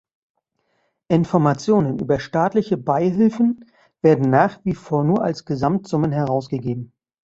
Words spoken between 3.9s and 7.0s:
werden nach wie vor nur als Gesamtsummen herausgegeben.